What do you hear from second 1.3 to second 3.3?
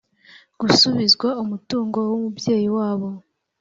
umutungo w umubyeyi wabo